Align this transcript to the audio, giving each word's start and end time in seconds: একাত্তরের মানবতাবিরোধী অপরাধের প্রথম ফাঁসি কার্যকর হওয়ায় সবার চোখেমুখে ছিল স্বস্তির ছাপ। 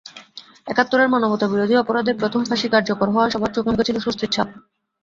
একাত্তরের 0.67 1.07
মানবতাবিরোধী 1.09 1.75
অপরাধের 1.77 2.19
প্রথম 2.21 2.41
ফাঁসি 2.43 2.67
কার্যকর 2.69 3.07
হওয়ায় 3.09 3.33
সবার 3.33 3.53
চোখেমুখে 3.55 3.87
ছিল 3.87 3.97
স্বস্তির 3.99 4.33
ছাপ। 4.35 4.47